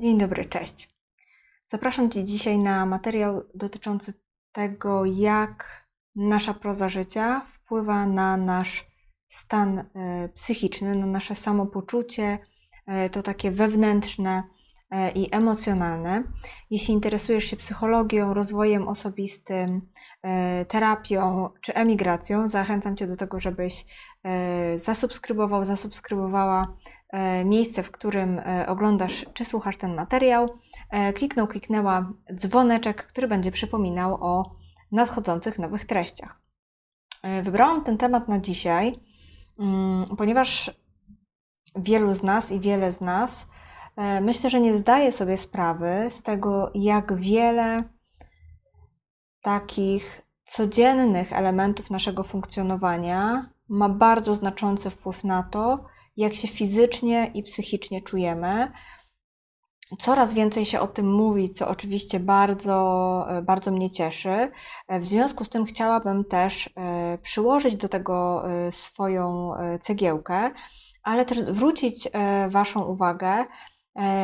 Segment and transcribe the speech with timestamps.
[0.00, 0.88] Dzień dobry, cześć.
[1.66, 4.14] Zapraszam Cię dzisiaj na materiał dotyczący
[4.52, 5.86] tego, jak
[6.16, 8.86] nasza proza życia wpływa na nasz
[9.28, 9.84] stan e,
[10.28, 12.38] psychiczny, na nasze samopoczucie,
[12.86, 14.42] e, to takie wewnętrzne
[14.90, 16.22] e, i emocjonalne.
[16.70, 19.88] Jeśli interesujesz się psychologią, rozwojem osobistym,
[20.68, 23.86] terapią czy emigracją, zachęcam Cię do tego, żebyś
[24.76, 26.76] zasubskrybował, zasubskrybowała
[27.44, 30.48] miejsce, w którym oglądasz czy słuchasz ten materiał
[30.90, 34.56] E, kliknął, kliknęła dzwoneczek, który będzie przypominał o
[34.92, 36.40] nadchodzących nowych treściach.
[37.22, 39.00] E, wybrałam ten temat na dzisiaj,
[39.58, 40.70] mm, ponieważ
[41.76, 43.46] wielu z nas i wiele z nas
[43.96, 47.84] e, myślę, że nie zdaje sobie sprawy z tego, jak wiele
[49.42, 55.84] takich codziennych elementów naszego funkcjonowania ma bardzo znaczący wpływ na to,
[56.20, 58.72] jak się fizycznie i psychicznie czujemy,
[59.98, 64.50] Coraz więcej się o tym mówi, co oczywiście bardzo, e, bardzo mnie cieszy.
[64.88, 70.50] E, w związku z tym chciałabym też e, przyłożyć do tego swoją cegiełkę,
[71.02, 72.08] ale też zwrócić
[72.48, 73.44] Waszą uwagę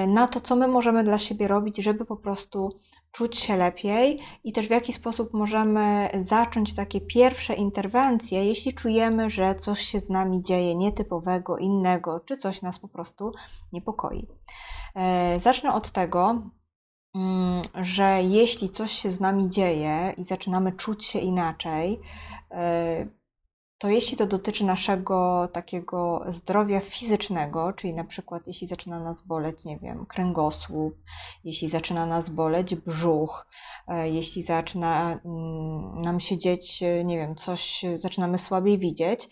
[0.09, 2.81] na to, co my możemy dla siebie robić, żeby po prostu
[3.17, 9.31] czuć się lepiej i też w jaki sposób możemy zacząć takie pierwsze interwencje, jeśli czujemy,
[9.31, 13.33] że coś się z nami dzieje nietypowego, innego, czy coś nas po prostu
[13.73, 14.27] niepokoi.
[14.95, 16.43] E, zacznę od tego,
[17.15, 22.01] mm, że jeśli coś się z nami dzieje i zaczynamy czuć się inaczej,
[22.51, 23.07] e,
[23.79, 29.65] to jeśli to dotyczy naszego takiego zdrowia fizycznego, czyli na przykład jeśli zaczyna nas boleć,
[29.65, 30.95] nie wiem, kręgosłup,
[31.45, 33.47] jeśli zaczyna nas boleć brzuch,
[33.89, 39.29] e, jeśli zaczyna mm, nam się dzieć, nie wiem, coś, zaczynamy słabiej widzieć,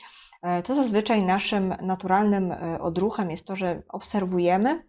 [0.64, 4.84] to zazwyczaj naszym naturalnym odruchem jest to, że obserwujemy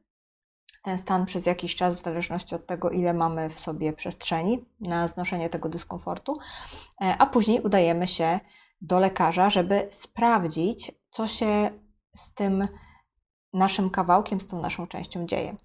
[0.86, 5.08] ten stan przez jakiś czas, w zależności od tego, ile mamy w sobie przestrzeni na
[5.08, 6.38] znoszenie tego dyskomfortu,
[7.02, 8.40] e, a później udajemy się
[8.82, 11.72] do lekarza, żeby sprawdzić, co się
[12.16, 12.68] z tym
[13.54, 15.56] naszym kawałkiem, z tą naszą częścią dzieje.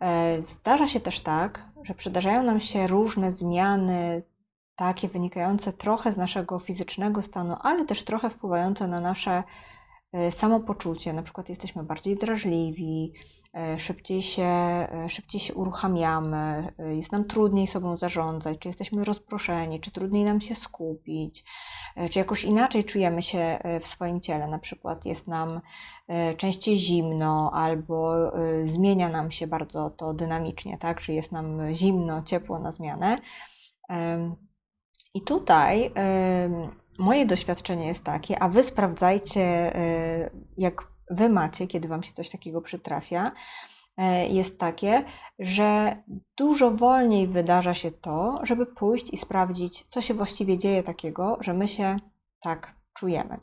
[0.00, 4.22] E, zdarza się też tak, że przydarzają nam się różne zmiany,
[4.76, 9.42] takie wynikające trochę z naszego fizycznego stanu, ale też trochę wpływające na nasze
[10.30, 11.12] samopoczucie.
[11.12, 13.12] Na przykład jesteśmy bardziej drażliwi,
[13.54, 19.04] E, szybciej się, e, szybciej się uruchamiamy, e, jest nam trudniej sobą zarządzać, czy jesteśmy
[19.04, 21.44] rozproszeni, czy trudniej nam się skupić,
[22.10, 25.60] czy jakoś inaczej czujemy się w swoim ciele, na przykład jest nam
[26.36, 28.14] częściej zimno, albo
[28.64, 31.00] zmienia nam się bardzo to dynamicznie, tak?
[31.00, 33.18] Czy jest nam zimno, ciepło na zmianę.
[35.14, 35.92] I tutaj
[36.98, 39.72] moje doświadczenie jest takie, a wy sprawdzajcie,
[40.56, 43.32] jak Wy macie, kiedy Wam się coś takiego przytrafia,
[43.96, 45.04] e, jest takie,
[45.38, 45.96] że
[46.36, 51.54] dużo wolniej wydarza się to, żeby pójść i sprawdzić, co się właściwie dzieje takiego, że
[51.54, 51.96] my się
[52.42, 53.38] tak czujemy.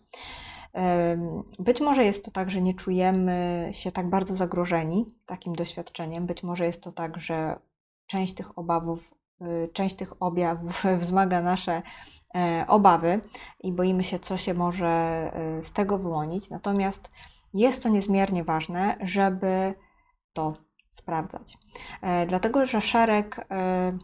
[1.60, 6.26] Być może jest to tak, że nie czujemy się tak bardzo zagrożeni takim doświadczeniem.
[6.26, 7.60] Być może jest to tak, że
[8.08, 9.16] część tych obawów, y,
[9.74, 11.82] część tych objawów wzmaga nasze
[12.36, 13.22] e, obawy
[13.64, 16.50] i boimy się, co się może y, z tego wyłonić.
[16.50, 17.12] Natomiast
[17.54, 19.74] jest to niezmiernie ważne, żeby
[20.34, 20.54] to
[20.92, 21.58] sprawdzać.
[22.02, 23.98] E, dlatego, że szereg e,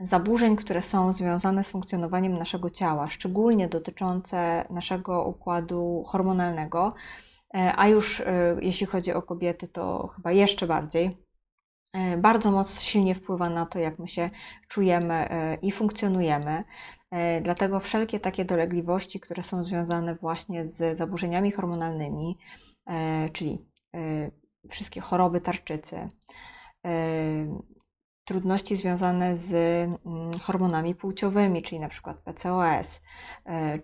[0.00, 6.94] zaburzeń, które są związane z funkcjonowaniem naszego ciała, szczególnie dotyczące naszego układu hormonalnego,
[7.54, 8.22] e, a już
[8.60, 11.16] jeśli chodzi o kobiety, to chyba jeszcze bardziej,
[12.18, 14.30] bardzo mocno silnie wpływa na to, jak my się
[14.68, 15.28] czujemy
[15.62, 16.64] i funkcjonujemy.
[17.42, 22.38] Dlatego wszelkie takie dolegliwości, które są związane właśnie z zaburzeniami hormonalnymi,
[23.32, 23.64] czyli
[24.70, 26.08] wszystkie choroby tarczycy,
[28.24, 29.52] trudności związane z
[30.06, 33.00] mm, hormonami płciowymi, czyli na przykład PCOS,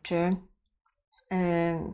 [0.03, 0.37] czy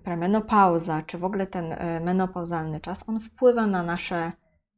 [0.04, 4.32] premenopauza, czy w ogóle ten menopauzalny czas, on wpływa na nasze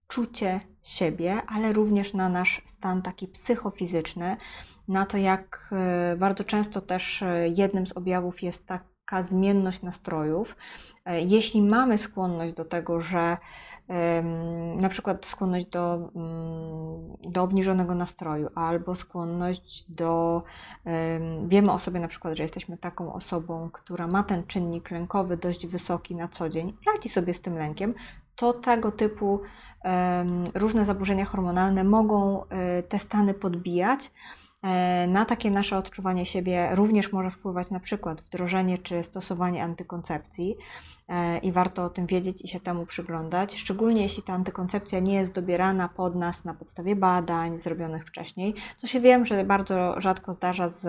[0.09, 4.37] czucie siebie, ale również na nasz stan taki psychofizyczny,
[4.89, 10.57] na to, jak e, bardzo często też e, jednym z objawów jest taka zmienność nastrojów.
[11.05, 13.37] E, jeśli mamy skłonność do tego, że
[14.77, 20.43] na przykład skłonność do, mm, do obniżonego nastroju, albo skłonność do.
[21.47, 25.67] Wiemy o sobie na przykład, że jesteśmy taką osobą, która ma ten czynnik lękowy dość
[25.67, 27.95] wysoki na co dzień, radzi sobie z tym lękiem,
[28.37, 29.41] to tego typu
[30.55, 32.45] różne zaburzenia hormonalne mogą
[32.89, 34.11] te stany podbijać
[34.67, 40.57] E, na takie nasze odczuwanie siebie również może wpływać na przykład wdrożenie czy stosowanie antykoncepcji
[41.09, 45.15] e, i warto o tym wiedzieć i się temu przyglądać, szczególnie jeśli ta antykoncepcja nie
[45.15, 50.33] jest dobierana pod nas na podstawie badań zrobionych wcześniej, co się wiem, że bardzo rzadko
[50.33, 50.89] zdarza z,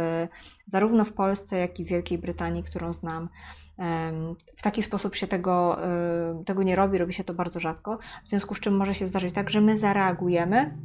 [0.66, 3.30] zarówno w Polsce, jak i w Wielkiej Brytanii, którą znam.
[4.58, 5.78] W taki sposób się tego,
[6.46, 9.34] tego nie robi, robi się to bardzo rzadko, w związku z czym może się zdarzyć
[9.36, 10.78] tak, że my zareagujemy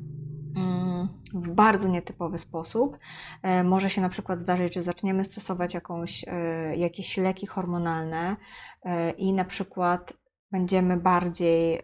[0.56, 2.98] mm, w bardzo nietypowy sposób.
[3.42, 8.36] E, może się na przykład zdarzyć, że zaczniemy stosować jakąś, e, jakieś leki hormonalne
[8.84, 10.12] e, i na przykład
[10.50, 11.82] będziemy bardziej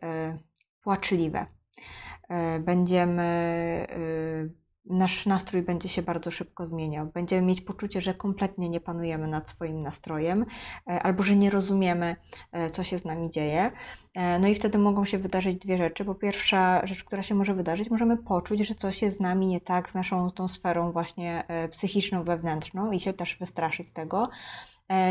[0.83, 1.47] płaczliwe.
[2.61, 3.87] Będziemy
[4.91, 7.07] nasz nastrój będzie się bardzo szybko zmieniał.
[7.07, 10.47] Będziemy mieć poczucie, że kompletnie nie panujemy nad swoim nastrojem
[10.87, 12.17] e, albo że nie rozumiemy,
[12.53, 13.73] e, co się z nami dzieje.
[14.15, 16.05] E, no i wtedy mogą się wydarzyć dwie rzeczy.
[16.05, 19.61] Po pierwsza rzecz, która się może wydarzyć, możemy poczuć, że coś jest z nami nie
[19.61, 24.29] tak, z naszą tą sferą właśnie psychiczną, wewnętrzną i się też wystraszyć tego.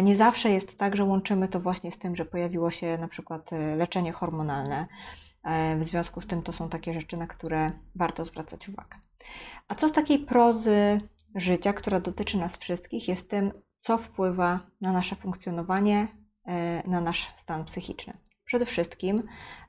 [0.04, 3.50] Nie zawsze jest tak, że łączymy to właśnie z tym, że pojawiło się na przykład
[3.78, 4.88] leczenie hormonalne.
[5.80, 9.07] W związku z tym to są takie rzeczy, na które warto zwracać uwagę.
[9.68, 11.02] A co z takiej prozy
[11.36, 16.08] życia, która dotyczy nas wszystkich, jest tym, co wpływa na nasze funkcjonowanie,
[16.46, 18.14] e, na nasz stan psychiczny.
[18.46, 19.24] Przede wszystkim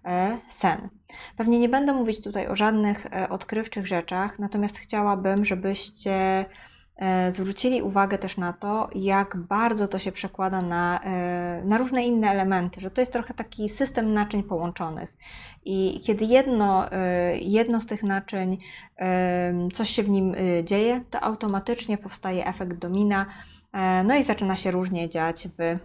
[0.05, 0.89] e, sen.
[1.37, 6.45] Pewnie nie będę mówić tutaj o żadnych e, odkrywczych rzeczach, natomiast chciałabym, żebyście
[7.31, 12.31] zwrócili uwagę też na to, jak bardzo to się przekłada na, e, na różne inne
[12.31, 15.17] elementy, że to jest trochę taki system naczyń połączonych.
[15.65, 18.59] I kiedy jedno, e, jedno z tych naczyń,
[19.75, 20.35] coś się w nim
[20.65, 23.27] dzieje, to automatycznie powstaje efekt domina,
[24.05, 25.79] no i zaczyna się różnie dziać w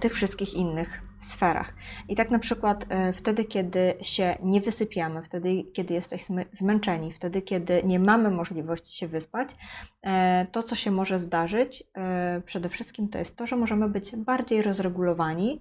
[0.00, 1.74] tych wszystkich innych sferach.
[2.08, 7.42] I tak na przykład e, wtedy, kiedy się nie wysypiamy, wtedy, kiedy jesteśmy zmęczeni, wtedy,
[7.42, 9.48] kiedy nie mamy możliwości się wyspać,
[10.02, 14.16] e, to, co się może zdarzyć, e, przede wszystkim to jest to, że możemy być
[14.16, 15.60] bardziej rozregulowani,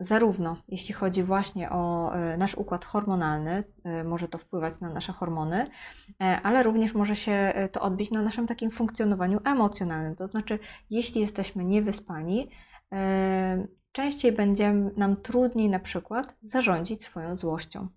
[0.00, 3.64] zarówno jeśli chodzi właśnie o nasz układ hormonalny,
[4.04, 5.66] może to wpływać na nasze hormony,
[6.18, 10.16] ale również może się to odbić na naszym takim funkcjonowaniu emocjonalnym.
[10.16, 10.58] To znaczy,
[10.90, 12.50] jeśli jesteśmy niewyspani,
[13.98, 17.88] częściej będzie nam trudniej na przykład zarządzić swoją złością.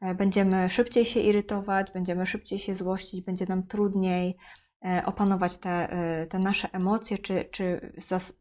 [0.00, 4.36] E, będziemy szybciej się irytować, będziemy szybciej się złościć, będzie nam trudniej
[4.84, 8.38] e, opanować te, e, te nasze emocje, czy, czy zas,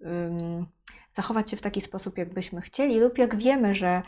[1.11, 4.01] zachować się w taki sposób, jakbyśmy chcieli, lub jak wiemy, że,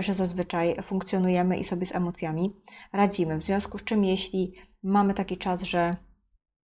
[0.00, 2.56] że zazwyczaj funkcjonujemy i sobie z emocjami
[2.92, 3.38] radzimy.
[3.38, 5.96] W związku z czym, jeśli mamy taki czas, że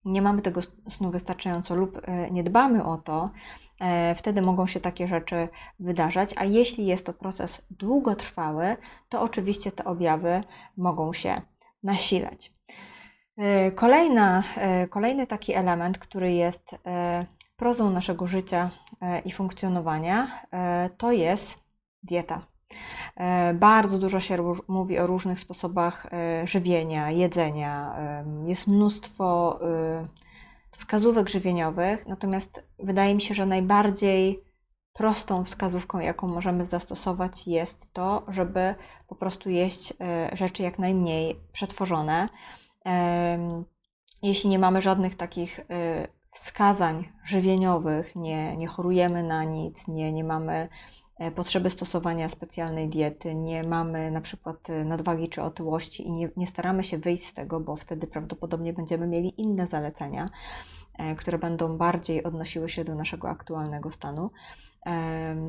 [0.06, 3.30] nie mamy tego snu wystarczająco lub nie dbamy o to,
[3.80, 5.48] E, wtedy mogą się takie rzeczy
[5.80, 8.78] wydarzać, a jeśli jest to proces długotrwały,
[9.10, 10.44] to oczywiście te objawy
[10.78, 11.42] mogą się
[11.84, 12.52] nasilać.
[13.38, 16.76] E, kolejna, e, kolejny taki element, który jest
[17.56, 18.72] prozą naszego życia
[19.26, 20.28] i funkcjonowania,
[20.98, 21.60] to jest
[22.04, 22.42] dieta.
[23.54, 26.08] Bardzo dużo się mówi o różnych sposobach
[26.44, 27.96] żywienia, jedzenia.
[28.46, 29.60] Jest mnóstwo
[30.72, 34.44] wskazówek żywieniowych, natomiast wydaje mi się, że najbardziej
[34.96, 38.76] prostą wskazówką, jaką możemy zastosować, jest to, żeby
[39.08, 42.30] po prostu jeść e, rzeczy jak najmniej przetworzone.
[44.24, 45.64] Jeśli nie mamy żadnych takich e,
[46.32, 51.05] wskazań żywieniowych, nie, nie chorujemy na nic, nie, nie mamy E,
[51.36, 56.48] potrzeby stosowania specjalnej diety, nie mamy na przykład e, nadwagi czy otyłości i nie, nie
[56.48, 60.30] staramy się wyjść z tego, bo wtedy prawdopodobnie będziemy mieli inne zalecenia,
[60.98, 64.30] e, które będą bardziej odnosiły się do naszego aktualnego stanu,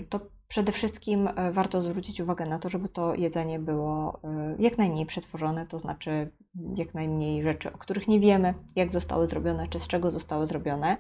[0.09, 4.79] to Przede wszystkim e, warto zwrócić uwagę na to, żeby to jedzenie było e, jak
[4.79, 6.31] najmniej przetworzone, to znaczy
[6.75, 10.97] jak najmniej rzeczy, o których nie wiemy, jak zostały zrobione, czy z czego zostały zrobione.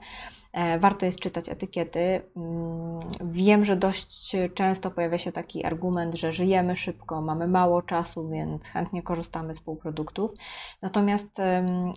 [0.52, 2.22] E, warto jest czytać etykiety.
[2.36, 8.28] Mm, wiem, że dość często pojawia się taki argument, że żyjemy szybko, mamy mało czasu,
[8.28, 10.30] więc chętnie korzystamy z półproduktów.
[10.82, 11.36] Natomiast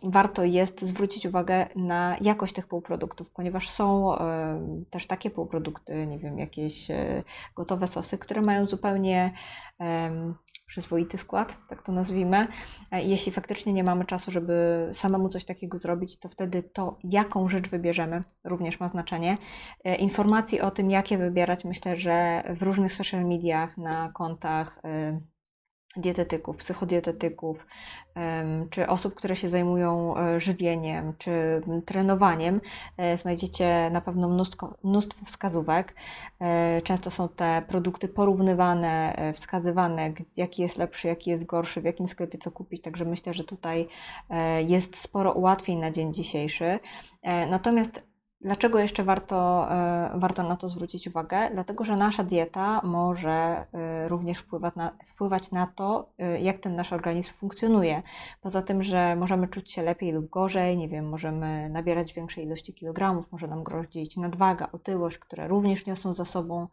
[0.03, 4.15] warto jest zwrócić uwagę na jakość tych półproduktów, ponieważ są
[4.89, 6.87] też takie półprodukty, nie wiem, jakieś
[7.55, 9.33] gotowe sosy, które mają zupełnie
[10.69, 12.47] przyzwoity skład, tak to nazwijmy.
[12.91, 17.49] E, jeśli faktycznie nie mamy czasu, żeby samemu coś takiego zrobić, to wtedy to, jaką
[17.49, 19.37] rzecz wybierzemy, również ma znaczenie.
[19.83, 24.81] E, informacji o tym, jakie wybierać, myślę, że w różnych social mediach, na kontach
[25.97, 27.65] dietetyków, psychodietetyków,
[28.69, 32.61] czy osób, które się zajmują e, żywieniem, czy trenowaniem,
[32.97, 35.95] e, znajdziecie na pewno mnóstwo, mnóstwo wskazówek.
[36.41, 42.09] E, często są te produkty porównywane, wskazywane, jaki jest lepszy, jaki jest gorszy, w jakim
[42.09, 43.87] sklepie co kupić, także myślę, że tutaj
[44.67, 46.79] jest sporo ułatwień na dzień dzisiejszy.
[47.49, 48.08] Natomiast
[48.41, 51.49] Dlaczego jeszcze warto, e, warto na to zwrócić uwagę?
[51.53, 56.75] Dlatego, że nasza dieta może e, również wpływać na, wpływać na to, e, jak ten
[56.75, 58.01] nasz organizm funkcjonuje.
[58.41, 62.73] Poza tym, że możemy czuć się lepiej lub gorzej, nie wiem, możemy nabierać większej ilości
[62.73, 66.67] kilogramów, może nam grozić nadwaga, otyłość, które również niosą za sobą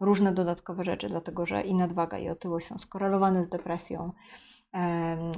[0.00, 4.12] różne dodatkowe rzeczy, dlatego że i nadwaga, i otyłość są skorelowane z depresją.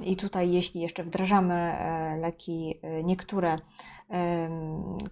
[0.03, 3.59] I tutaj, jeśli jeszcze wdrażamy e, leki, e, niektóre,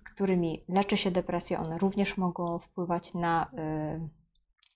[0.05, 4.09] którymi leczy się depresję, one również mogą wpływać na e,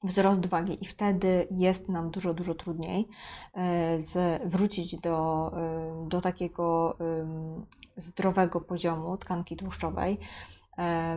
[0.04, 3.08] wzrost wagi i wtedy jest nam dużo, dużo trudniej
[4.44, 5.52] wrócić do,
[6.08, 6.96] do takiego
[7.96, 10.18] zdrowego poziomu tkanki tłuszczowej,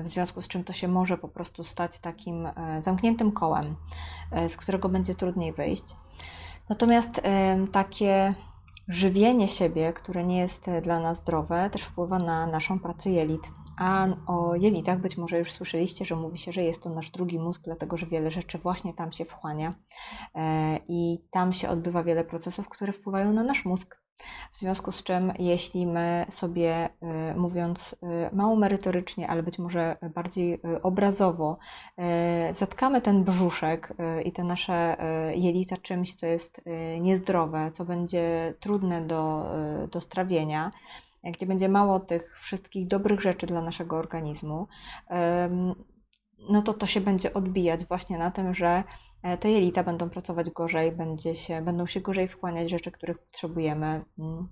[0.03, 2.47] w związku z czym to się może po prostu stać takim
[2.81, 3.75] zamkniętym kołem,
[4.47, 5.95] z którego będzie trudniej wyjść.
[6.69, 7.21] Natomiast
[7.71, 8.33] takie
[8.89, 13.41] żywienie siebie, które nie jest e, dla nas zdrowe, też wpływa na naszą pracę jelit.
[13.79, 17.39] A o jelitach być może już słyszeliście, że mówi się, że jest to nasz drugi
[17.39, 19.73] mózg, dlatego że wiele rzeczy właśnie tam się wchłania
[20.35, 24.01] e, i tam się odbywa wiele procesów, które wpływają na nasz mózg.
[24.51, 26.89] W związku z czym, jeśli my sobie,
[27.33, 27.95] y, mówiąc
[28.31, 31.57] y, mało merytorycznie, ale być może bardziej y, obrazowo,
[32.51, 33.93] zatkamy ten brzuszek
[34.25, 34.97] i te nasze
[35.35, 36.61] jelita czymś, co jest
[36.99, 39.45] niezdrowe, co będzie trudne do,
[39.91, 40.71] do strawienia,
[41.23, 44.67] gdzie będzie mało tych wszystkich dobrych rzeczy dla naszego organizmu,
[46.49, 48.83] no to to się będzie odbijać właśnie na tym, że
[49.23, 54.05] E, te jelita będą pracować gorzej, będzie się, będą się gorzej wchłaniać rzeczy, których potrzebujemy.
[54.19, 54.47] Mm.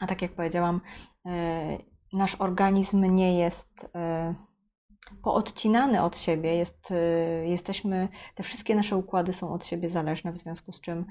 [0.00, 0.80] A tak jak powiedziałam,
[1.26, 1.78] e,
[2.12, 3.88] nasz organizm nie jest
[5.12, 6.92] e, poodcinany od siebie, jest,
[7.44, 11.04] jesteśmy, te wszystkie nasze układy są od siebie zależne, w związku z czym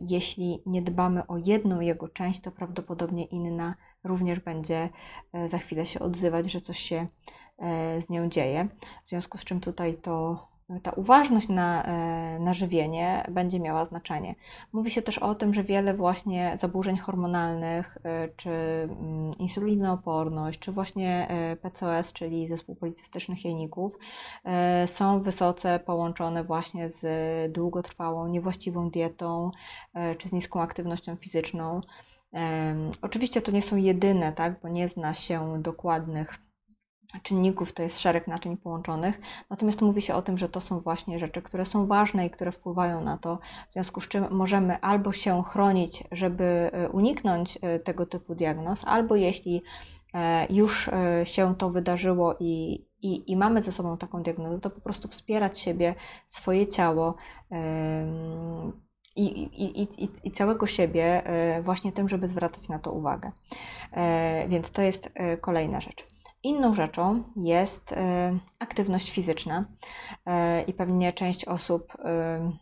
[0.00, 4.88] jeśli nie dbamy o jedną jego część, to prawdopodobnie inna również będzie
[5.46, 7.06] za chwilę się odzywać, że coś się
[7.98, 8.68] z nią dzieje.
[9.06, 10.46] W związku z czym tutaj to
[10.82, 14.34] ta uważność na, e, na żywienie będzie miała znaczenie.
[14.72, 20.72] Mówi się też o tym, że wiele właśnie zaburzeń hormonalnych, e, czy mm, insulinooporność, czy
[20.72, 23.98] właśnie e, PCOS, czyli zespół policystycznych jajników,
[24.86, 27.02] są wysoce połączone właśnie z
[27.52, 29.50] długotrwałą, niewłaściwą dietą,
[30.18, 31.80] czy z niską aktywnością fizyczną.
[33.02, 36.38] Oczywiście to nie są jedyne, tak, bo nie zna się dokładnych
[37.22, 41.18] czynników to jest szereg naczyń połączonych, natomiast mówi się o tym, że to są właśnie
[41.18, 43.38] rzeczy, które są ważne i które wpływają na to,
[43.70, 48.84] w związku z czym możemy albo się chronić, żeby e, uniknąć e, tego typu diagnoz,
[48.84, 49.62] albo jeśli
[50.14, 50.90] e, już
[51.24, 55.58] się to wydarzyło i, i, i mamy ze sobą taką diagnozę, to po prostu wspierać
[55.58, 55.94] siebie,
[56.28, 57.14] swoje ciało.
[59.16, 61.22] I, i, i, i całego siebie
[61.62, 63.32] właśnie tym, żeby zwracać na to uwagę.
[64.48, 66.11] Więc to jest kolejna rzecz.
[66.44, 69.64] Inną rzeczą jest e, aktywność fizyczna
[70.26, 72.52] e, i pewnie część osób e,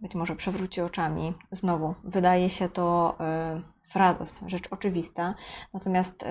[0.00, 1.34] być może przewróci oczami.
[1.52, 3.16] Znowu, wydaje się to
[3.90, 5.34] frazes, rzecz oczywista,
[5.74, 6.24] natomiast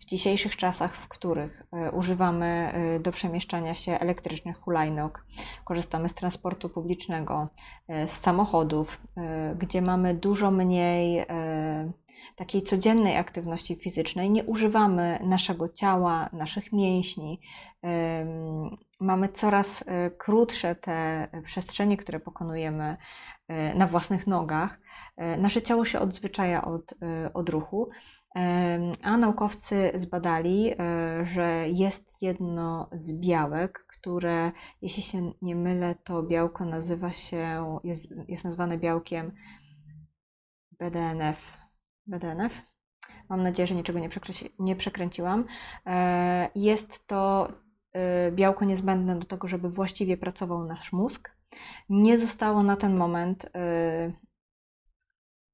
[0.00, 5.26] w dzisiejszych czasach, w których używamy do przemieszczania się elektrycznych hulajnóg,
[5.64, 7.48] korzystamy z transportu publicznego,
[7.88, 9.00] z samochodów,
[9.58, 11.26] gdzie mamy dużo mniej
[12.36, 17.40] takiej codziennej aktywności fizycznej, nie używamy naszego ciała, naszych mięśni.
[19.00, 22.96] Mamy coraz e, krótsze te przestrzenie, które pokonujemy
[23.48, 24.80] e, na własnych nogach.
[25.16, 26.94] E, nasze ciało się odzwyczaja od,
[27.34, 27.88] od ruchu.
[29.02, 30.74] A naukowcy zbadali,
[31.22, 38.02] że jest jedno z białek, które, jeśli się nie mylę, to białko nazywa się, jest,
[38.28, 39.32] jest nazwane białkiem
[40.78, 41.65] BDNF,
[42.06, 42.62] BDNF.
[43.28, 44.08] Mam nadzieję, że niczego nie,
[44.58, 45.44] nie przekręciłam.
[45.86, 47.52] E, jest to
[47.92, 51.36] e, białko niezbędne do tego, żeby właściwie pracował nasz mózg.
[51.88, 54.12] Nie zostało na ten moment e,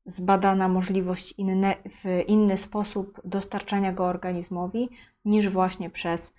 [0.06, 4.88] zbadana możliwość inne, w inny sposób dostarczania go organizmowi
[5.24, 6.34] niż właśnie przez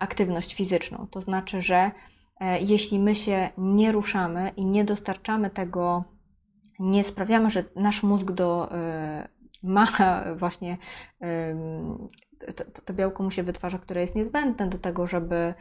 [0.00, 1.06] aktywność fizyczną.
[1.10, 1.90] To znaczy, że
[2.60, 6.04] jeśli my się nie ruszamy i nie dostarczamy tego
[6.78, 8.68] nie sprawiamy, że nasz mózg do,
[9.64, 9.86] ma
[10.36, 10.78] właśnie
[12.56, 15.54] to, to białko mu się wytwarza, które jest niezbędne do tego, żeby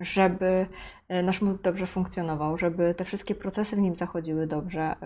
[0.00, 0.66] żeby
[1.08, 4.96] e, nasz mózg dobrze funkcjonował, żeby te wszystkie procesy w nim zachodziły dobrze.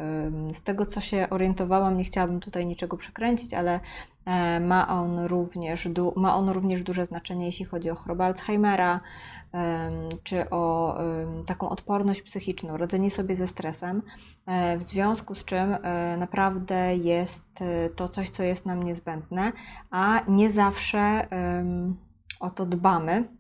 [0.53, 3.81] Z tego, co się orientowałam, nie chciałabym tutaj niczego przekręcić, ale
[4.25, 9.01] e, ma on również, ma on również duże znaczenie, jeśli chodzi o chorobę Alzheimera,
[10.23, 10.99] czy o
[11.47, 14.03] taką odporność psychiczną, radzenie sobie ze stresem,
[14.47, 15.77] e, w związku z czym
[16.19, 17.45] naprawdę jest
[17.97, 19.53] to coś, co jest nam niezbędne,
[19.91, 21.29] a nie zawsze
[22.41, 23.38] o to dbamy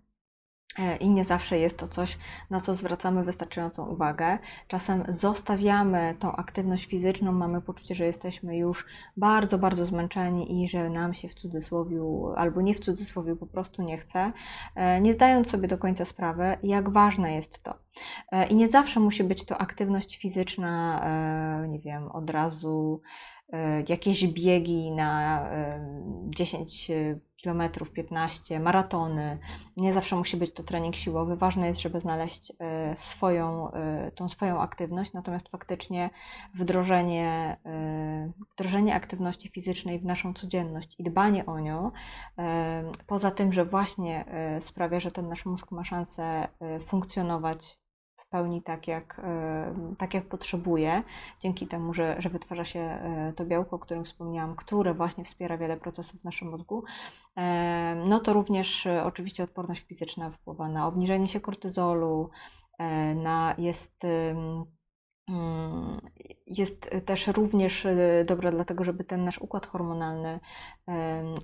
[1.00, 2.18] i nie zawsze jest to coś,
[2.50, 4.38] na co zwracamy wystarczającą uwagę.
[4.68, 10.90] Czasem zostawiamy tą aktywność fizyczną, mamy poczucie, że jesteśmy już bardzo, bardzo zmęczeni i że
[10.90, 12.00] nam się w cudzysłowie,
[12.36, 14.32] albo nie w cudzysłowie, po prostu nie chce,
[14.74, 17.74] e, nie zdając sobie do końca sprawy, jak ważne jest to.
[18.32, 20.78] E, I nie zawsze musi być to aktywność fizyczna,
[21.68, 23.00] nie wiem, od razu
[23.88, 25.44] jakieś biegi na
[26.26, 26.90] 10
[27.42, 27.62] km,
[27.94, 29.38] 15, maratony.
[29.76, 31.36] Nie zawsze musi być to trening siłowy.
[31.36, 36.10] Ważne jest, żeby znaleźć e, swoją, e, tą swoją aktywność, natomiast faktycznie
[36.54, 41.90] wdrożenie, e, wdrożenie aktywności fizycznej w naszą codzienność i dbanie o nią,
[43.06, 44.24] poza tym, że właśnie
[44.60, 46.48] sprawia, że ten nasz mózg ma szansę
[46.82, 47.78] funkcjonować
[48.30, 51.02] pełni tak jak, e, tak jak potrzebuje,
[51.40, 55.58] dzięki temu, że, że wytwarza się e, to białko, o którym wspomniałam, które właśnie wspiera
[55.58, 56.84] wiele procesów w naszym mózgu,
[57.36, 62.30] e, no to również oczywiście odporność fizyczna wpływa na obniżenie się kortyzolu,
[63.14, 64.64] na, jest mm,
[66.46, 67.86] jest też również
[68.26, 70.40] dobra dlatego, żeby ten nasz układ hormonalny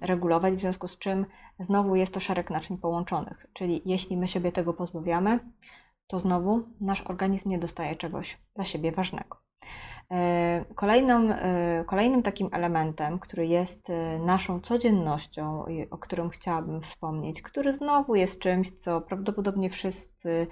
[0.00, 1.26] regulować, w związku z czym
[1.59, 5.41] znowu jest to szereg naczyń połączonych, czyli jeśli my siebie tego pozbawiamy,
[6.07, 9.45] to znowu nasz organizm nie dostaje czegoś dla siebie ważnego.
[10.11, 17.73] E, e, kolejnym takim elementem, który jest e, naszą codziennością, o którym chciałabym wspomnieć, który
[17.73, 20.47] znowu jest czymś, co prawdopodobnie wszyscy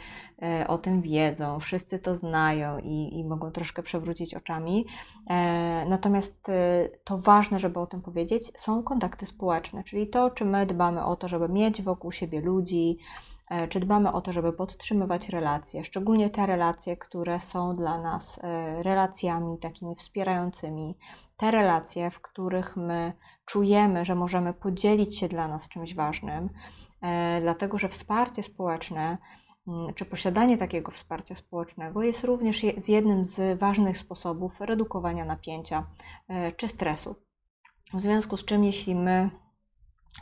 [0.68, 4.86] o tym wiedzą, wszyscy to znają i, i mogą troszkę przewrócić oczami.
[5.86, 6.46] Natomiast
[7.04, 11.16] to ważne, żeby o tym powiedzieć, są kontakty społeczne, czyli to, czy my dbamy o
[11.16, 12.98] to, żeby mieć wokół siebie ludzi,
[13.68, 18.82] czy dbamy o to, żeby podtrzymywać relacje, szczególnie te relacje, które są dla nas e,
[18.82, 20.96] relacjami takimi wspierającymi,
[21.36, 23.12] te relacje, w których my
[23.44, 26.48] czujemy, że możemy podzielić się dla nas czymś ważnym,
[27.02, 29.18] e, dlatego że wsparcie społeczne
[29.68, 35.86] mm, czy posiadanie takiego wsparcia społecznego jest również z jednym z ważnych sposobów redukowania napięcia
[36.56, 37.14] czy stresu.
[37.94, 39.30] W związku z czym, jeśli my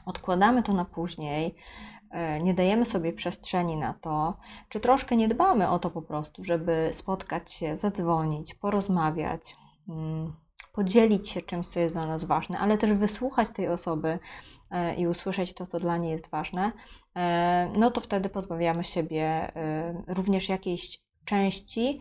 [0.06, 1.54] odkładamy to na później,
[1.99, 1.99] E,
[2.42, 4.36] nie dajemy sobie przestrzeni na to,
[4.68, 9.56] czy troszkę nie dbamy o to po prostu, żeby spotkać się, zadzwonić, porozmawiać,
[9.88, 10.32] mm,
[10.72, 14.18] podzielić się czymś, co jest dla nas ważne, ale też wysłuchać tej osoby
[14.70, 16.72] e, i usłyszeć to, co dla niej jest ważne,
[17.16, 19.52] e, no to wtedy pozbawiamy siebie
[20.06, 22.00] również jakiejś części,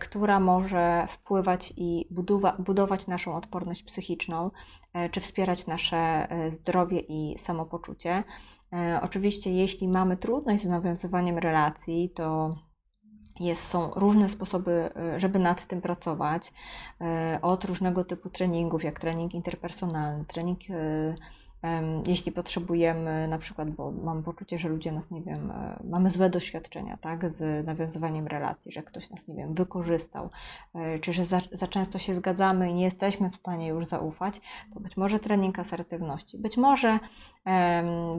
[0.00, 4.50] która może wpływać i budowa, budować naszą odporność psychiczną,
[5.10, 8.24] czy wspierać nasze zdrowie i samopoczucie.
[8.72, 12.50] E, oczywiście, jeśli mamy trudność z nawiązywaniem relacji, to
[13.40, 16.52] jest, są różne sposoby, e, żeby nad tym pracować.
[17.00, 20.60] E, od różnego typu treningów, jak trening interpersonalny, trening
[22.06, 26.30] jeśli potrzebujemy, na przykład, bo mam poczucie, że ludzie nas, nie wiem, e, mamy złe
[26.30, 30.30] doświadczenia, tak, z nawiązywaniem relacji, że ktoś nas, nie wiem, wykorzystał,
[30.74, 34.40] e, czy że za, za często się zgadzamy i nie jesteśmy w stanie już zaufać,
[34.74, 36.98] to być może trening asertywności, być może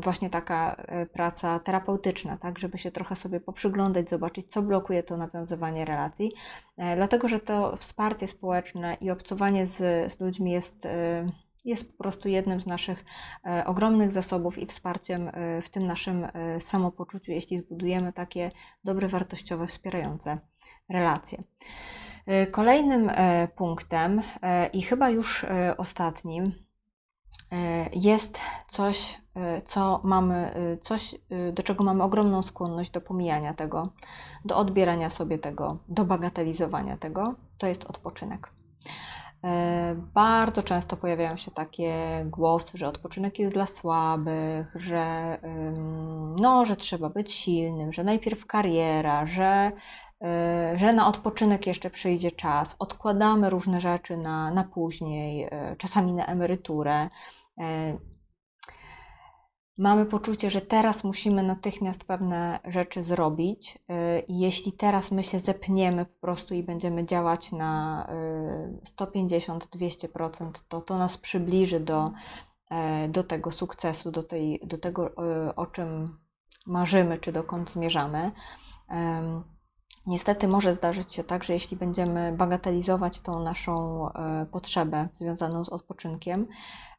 [0.04, 5.18] właśnie taka e, praca terapeutyczna, tak, żeby się trochę sobie poprzyglądać, zobaczyć, co blokuje to
[5.18, 6.32] nawiązywanie relacji,
[6.96, 9.78] dlatego, że to wsparcie społeczne i obcowanie z,
[10.14, 10.88] z ludźmi jest
[11.68, 13.06] jest po prostu jednym z naszych
[13.46, 18.52] e, ogromnych zasobów i wsparciem e, w tym naszym e, samopoczuciu, jeśli zbudujemy takie
[18.84, 20.38] dobre, wartościowe, wspierające
[20.90, 21.44] relacje.
[22.52, 23.12] Kolejnym
[23.56, 24.22] punktem
[24.74, 25.46] i chyba już
[25.78, 26.52] ostatnim
[27.94, 29.22] jest coś,
[29.66, 30.52] co mamy,
[30.82, 31.16] coś,
[31.54, 33.94] do czego mamy ogromną skłonność do pomijania tego,
[34.46, 38.57] do odbierania sobie tego, do bagatelizowania tego, to jest odpoczynek.
[39.44, 41.94] E, bardzo często pojawiają się takie
[42.26, 45.38] głosy, że odpoczynek jest dla słabych, że,
[46.40, 49.72] no, że trzeba być silnym, że najpierw kariera, że,
[50.22, 52.76] e, że na odpoczynek jeszcze przyjdzie czas.
[52.80, 57.10] Odkładamy różne rzeczy na, na później, e, czasami na emeryturę
[59.78, 66.06] mamy poczucie, że teraz musimy natychmiast pewne rzeczy zrobić y, jeśli teraz my się zepniemy
[66.06, 68.08] po prostu i będziemy działać na
[69.00, 72.12] 150-200%, y, to to nas przybliży do,
[72.70, 75.12] e, do tego sukcesu, do, tej, do tego,
[75.48, 76.18] y, o czym
[76.66, 78.32] marzymy, czy dokąd zmierzamy.
[80.08, 85.70] Niestety może zdarzyć się tak, że jeśli będziemy bagatelizować tą naszą e, potrzebę związaną z
[85.70, 86.48] odpoczynkiem,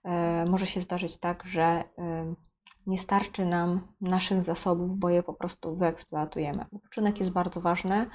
[0.05, 1.85] e, może się zdarzyć tak, że e,
[2.89, 6.65] nie starczy nam naszych zasobów, bo je po prostu wyeksploatujemy.
[6.73, 8.07] Odpoczynek jest bardzo ważny,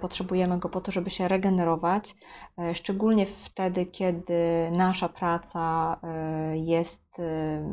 [0.00, 2.14] potrzebujemy go po to, żeby się regenerować,
[2.74, 5.96] szczególnie wtedy, kiedy nasza praca
[6.54, 7.16] jest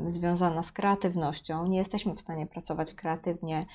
[0.07, 1.67] związana z kreatywnością.
[1.67, 3.65] Nie jesteśmy w stanie pracować kreatywnie,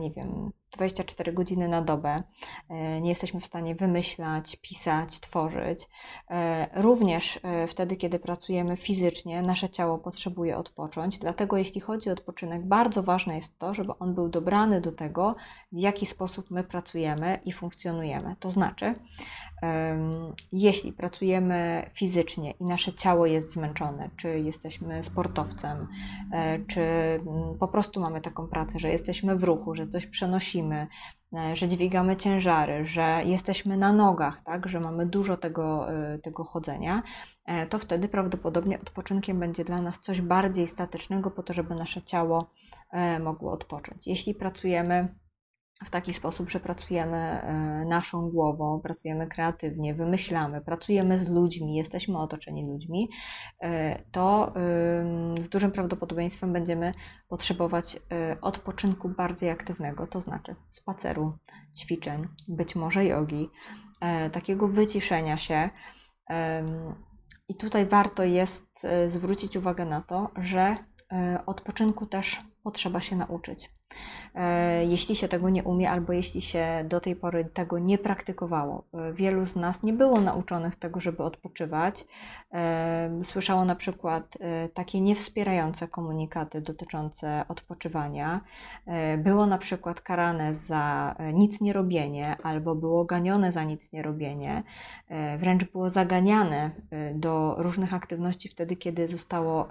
[0.00, 2.22] nie wiem, 24 godziny na dobę.
[2.68, 5.88] E, nie jesteśmy w stanie wymyślać, pisać, tworzyć.
[6.30, 11.18] E, również e, wtedy, kiedy pracujemy fizycznie, nasze ciało potrzebuje odpocząć.
[11.18, 15.36] Dlatego, jeśli chodzi o odpoczynek, bardzo ważne jest to, żeby on był dobrany do tego,
[15.72, 18.36] w jaki sposób my pracujemy i funkcjonujemy.
[18.40, 18.94] To znaczy,
[20.52, 25.86] jeśli pracujemy fizycznie i nasze ciało jest zmęczone, czy jesteśmy sportowcem,
[26.66, 30.57] czy mm, po prostu mamy taką pracę, że jesteśmy w ruchu, że coś przenosimy,
[31.32, 36.44] E, że dźwigamy ciężary, że jesteśmy na nogach, tak, że mamy dużo tego, e, tego
[36.44, 37.02] chodzenia,
[37.44, 42.02] e, to wtedy prawdopodobnie odpoczynkiem będzie dla nas coś bardziej statycznego, po to, żeby nasze
[42.02, 42.50] ciało
[43.20, 44.06] mogło odpocząć.
[44.06, 45.14] Jeśli pracujemy
[45.84, 52.18] w taki sposób, że pracujemy e, naszą głową, pracujemy kreatywnie, wymyślamy, pracujemy z ludźmi, jesteśmy
[52.18, 53.08] otoczeni ludźmi,
[53.60, 54.52] e, to
[55.40, 56.94] z dużym prawdopodobieństwem będziemy
[57.28, 61.38] potrzebować e, odpoczynku bardziej aktywnego, to znaczy spaceru,
[61.78, 63.50] ćwiczeń, być może jogi,
[64.32, 65.70] takiego wyciszenia się.
[67.48, 70.76] I tutaj warto jest zwrócić uwagę na to, że
[71.46, 73.70] odpoczynku też potrzeba się nauczyć.
[74.34, 78.84] E, jeśli się tego nie umie, albo jeśli się do tej pory tego nie praktykowało.
[78.94, 82.06] E, wielu z nas nie było nauczonych tego, żeby odpoczywać.
[82.52, 84.38] E, słyszało na przykład
[84.74, 88.40] takie niewspierające komunikaty dotyczące odpoczywania.
[89.18, 94.62] Było na przykład karane za nic nie robienie, albo było ganione za nic nie robienie.
[95.38, 96.70] Wręcz było zaganiane
[97.14, 99.68] do różnych aktywności wtedy, kiedy zostało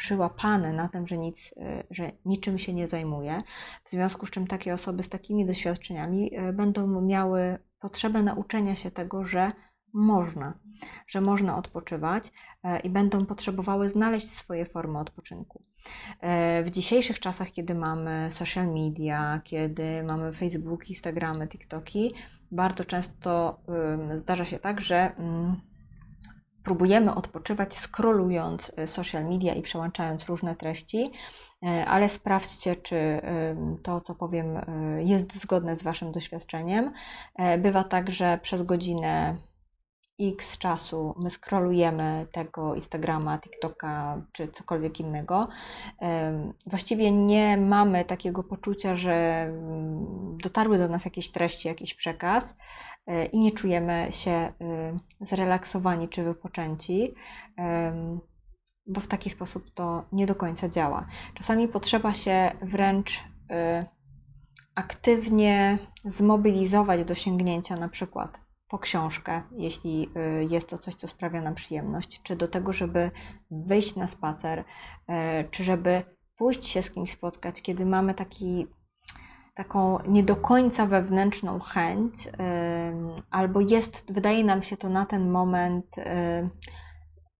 [0.00, 3.42] przyłapane na tym, że, nic, e, że niczym się nie zajmuje,
[3.84, 8.90] w związku z czym takie osoby z takimi doświadczeniami e, będą miały potrzebę nauczenia się
[8.90, 9.52] tego, że
[9.94, 10.58] można,
[11.06, 12.32] że można odpoczywać
[12.62, 15.62] e, i będą potrzebowały znaleźć swoje formy odpoczynku.
[16.64, 22.14] W dzisiejszych czasach, kiedy mamy social media, kiedy mamy Facebook, Instagramy, TikToki,
[22.50, 23.60] bardzo często
[24.16, 25.60] zdarza się tak, że mm,
[26.70, 31.10] próbujemy odpoczywać scrollując y, social media i przełączając różne treści,
[31.62, 33.20] y, ale sprawdźcie, czy
[33.82, 36.92] to, co powiem, y, jest zgodne z Waszym doświadczeniem.
[37.58, 39.36] Bywa tak, że przez godzinę
[40.20, 45.48] x czasu my scrollujemy tego Instagrama, TikToka czy cokolwiek innego,
[46.66, 52.54] właściwie nie mamy takiego poczucia, że mm, dotarły do nas jakieś treści, jakiś przekaz
[53.32, 54.52] i nie czujemy się
[55.20, 57.14] y, zrelaksowani czy wypoczęci
[58.90, 61.06] bo w taki sposób to nie do końca działa.
[61.34, 63.86] Czasami potrzeba się wręcz y,
[64.74, 70.10] aktywnie zmobilizować do sięgnięcia na przykład po książkę, jeśli
[70.40, 73.10] y, jest to coś, co sprawia nam przyjemność, czy do tego, żeby
[73.50, 74.64] wyjść na spacer, y,
[75.50, 76.02] czy żeby
[76.36, 78.66] pójść się z kimś spotkać, kiedy mamy taki,
[79.54, 82.14] taką nie do końca wewnętrzną chęć,
[83.30, 85.86] albo jest, wydaje nam się to na ten moment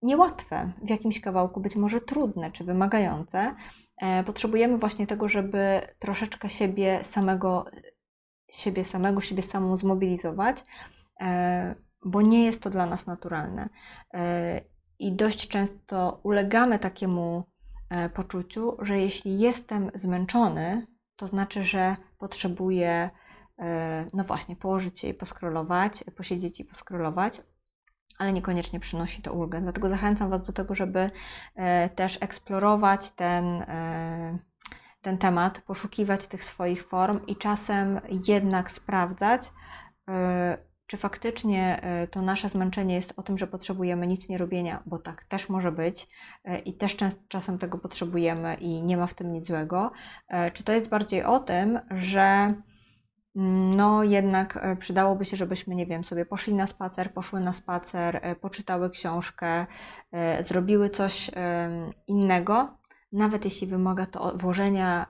[0.02, 3.54] niełatwe, w jakimś kawałku być może trudne czy wymagające.
[4.26, 7.64] Potrzebujemy właśnie tego, żeby troszeczkę siebie samego,
[8.50, 10.64] siebie samego, siebie samą zmobilizować,
[11.20, 13.68] E, bo nie jest to dla nas naturalne.
[14.14, 14.60] E,
[14.98, 17.44] I dość często ulegamy takiemu
[17.90, 20.86] e, poczuciu, że jeśli jestem zmęczony,
[21.20, 23.10] to znaczy, że potrzebuję,
[24.14, 27.42] no właśnie, położyć się i poskrolować, posiedzieć i poskrolować,
[28.18, 29.60] ale niekoniecznie przynosi to ulgę.
[29.60, 31.10] Dlatego zachęcam Was do tego, żeby
[31.94, 33.66] też eksplorować ten,
[35.02, 39.52] ten temat, poszukiwać tych swoich form i czasem jednak sprawdzać,
[40.90, 44.98] czy faktycznie e, to nasze zmęczenie jest o tym, że potrzebujemy nic nie robienia, bo
[44.98, 46.08] tak też może być
[46.44, 46.96] e, i też
[47.28, 49.92] czasem tego potrzebujemy i nie ma w tym nic złego,
[50.28, 52.54] e, czy to jest bardziej o tym, że
[53.36, 58.36] mm, no jednak przydałoby się, żebyśmy, nie wiem, sobie poszli na spacer, poszły na spacer,
[58.40, 59.66] poczytały książkę,
[60.40, 61.30] zrobiły coś
[62.06, 62.78] innego,
[63.12, 65.06] nawet jeśli wymaga to włożenia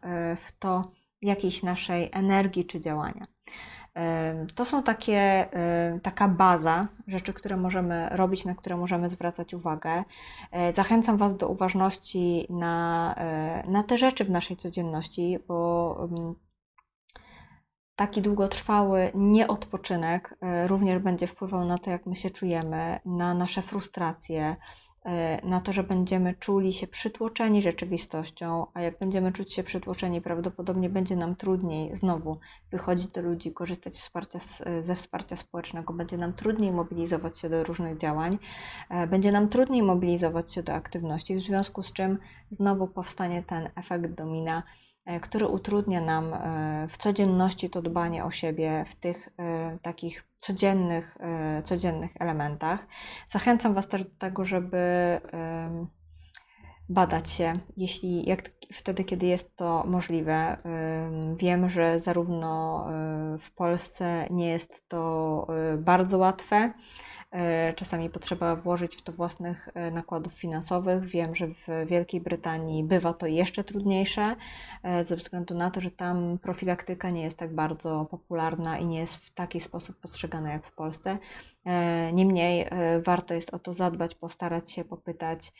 [0.46, 3.26] w to jakiejś naszej energii czy działania.
[4.54, 5.48] To są takie,
[6.02, 10.04] taka baza rzeczy, które możemy robić, na które możemy zwracać uwagę.
[10.72, 13.14] Zachęcam Was do uważności na,
[13.66, 15.96] na te rzeczy w naszej codzienności, bo
[18.00, 23.62] taki długotrwały nieodpoczynek e, również będzie wpływał na to, jak my się czujemy, na nasze
[23.62, 24.56] frustracje, e,
[25.42, 30.88] na to, że będziemy czuli się przytłoczeni rzeczywistością, a jak będziemy czuć się przytłoczeni, prawdopodobnie
[30.90, 32.38] będzie nam trudniej znowu
[32.70, 34.38] wychodzić do ludzi, korzystać wsparcia,
[34.82, 38.38] ze wsparcia społecznego, będzie nam trudniej mobilizować się do różnych działań,
[38.90, 42.18] e, będzie nam trudniej mobilizować się do aktywności, w związku z czym
[42.50, 44.89] znowu powstanie ten efekt domina E,
[45.22, 51.18] który utrudnia nam e, w codzienności to dbanie o siebie w tych e, takich codziennych,
[51.64, 52.86] codziennych elementach.
[53.28, 54.78] Zachęcam Was też do tego, żeby
[56.88, 60.56] badać się, jeśli jak wtedy, kiedy jest to możliwe.
[61.36, 62.86] Wiem, że zarówno
[63.40, 65.46] w Polsce nie jest to
[65.78, 66.72] bardzo łatwe.
[67.32, 71.04] E, czasami potrzeba włożyć w to własnych e, nakładów finansowych.
[71.04, 74.36] Wiem, że w Wielkiej Brytanii bywa to jeszcze trudniejsze,
[74.82, 78.98] e, ze względu na to, że tam profilaktyka nie jest tak bardzo popularna i nie
[78.98, 81.18] jest w taki sposób postrzegana jak w Polsce.
[82.12, 82.66] Niemniej
[83.04, 85.52] warto jest o to zadbać, postarać się, popytać,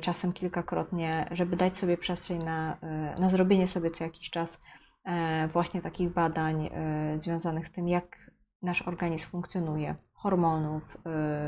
[0.00, 2.78] czasem kilkakrotnie, żeby dać sobie przestrzeń na,
[3.18, 4.60] na zrobienie sobie co jakiś czas
[5.52, 6.70] właśnie takich badań
[7.16, 8.30] związanych z tym, jak
[8.62, 9.94] nasz organizm funkcjonuje
[10.26, 10.96] hormonów,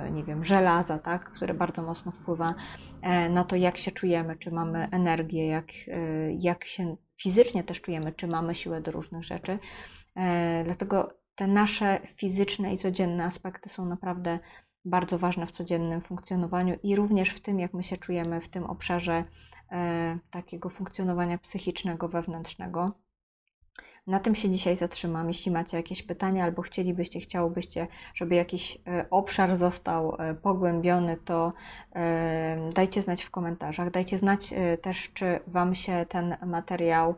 [0.06, 2.54] y, nie wiem, żelaza, tak, które bardzo mocno wpływa
[3.02, 7.80] e, na to, jak się czujemy, czy mamy energię, jak, y, jak się fizycznie też
[7.80, 9.58] czujemy, czy mamy siłę do różnych rzeczy.
[10.16, 14.38] E, dlatego te nasze fizyczne i codzienne aspekty są naprawdę
[14.84, 18.64] bardzo ważne w codziennym funkcjonowaniu i również w tym, jak my się czujemy w tym
[18.64, 19.24] obszarze
[19.72, 22.92] e, takiego funkcjonowania psychicznego, wewnętrznego.
[24.08, 25.28] Na tym się dzisiaj zatrzymam.
[25.28, 31.52] Jeśli macie jakieś pytania albo chcielibyście, chciałobyście, żeby jakiś e, obszar został e, pogłębiony, to
[31.94, 33.90] e, dajcie znać w komentarzach.
[33.90, 37.14] Dajcie znać też, czy Wam się ten materiał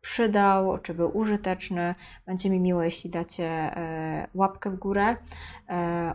[0.00, 1.94] przydał, czy był użyteczny.
[2.26, 3.74] Będzie mi miło, jeśli dacie
[4.34, 5.16] łapkę w górę.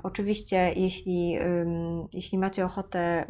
[0.04, 1.38] Oczywiście, jeśli,
[2.14, 3.26] jeśli macie ochotę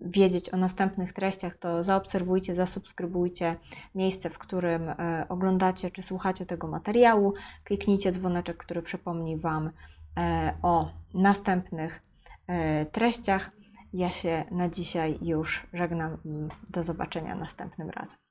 [0.00, 3.56] wiedzieć o następnych treściach, to zaobserwujcie, zasubskrybujcie
[3.94, 7.34] miejsce, w którym e, oglądacie czy słuchacie tego materiału.
[7.64, 9.70] Kliknijcie dzwoneczek, który przypomni Wam
[10.16, 12.02] e, o następnych
[12.46, 13.50] e, treściach.
[13.92, 18.29] Ja się na dzisiaj już żegnam i do zobaczenia następnym razem.